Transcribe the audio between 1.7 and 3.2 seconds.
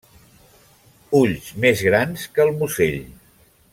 grans que el musell.